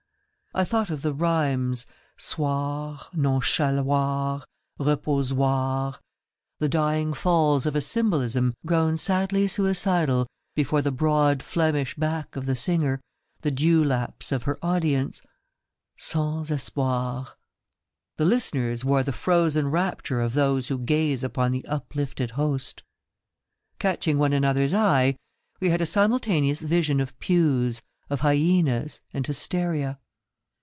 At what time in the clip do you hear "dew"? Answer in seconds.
13.49-13.81